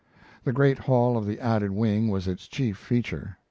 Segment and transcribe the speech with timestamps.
[0.45, 3.37] The great hall of the added wing was its chief feature.